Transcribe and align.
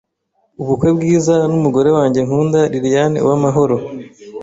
ubukwe 0.61 0.89
bwiza 0.97 1.35
n’umugore 1.51 1.89
wanjye 1.97 2.19
nkunda 2.27 2.59
Liliane 2.71 3.17
UWAMAHORO, 3.25 3.77
t 3.81 3.85